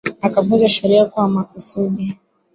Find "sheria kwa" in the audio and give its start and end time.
0.69-1.27